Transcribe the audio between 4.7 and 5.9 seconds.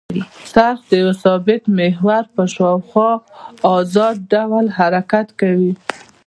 حرکت کوي.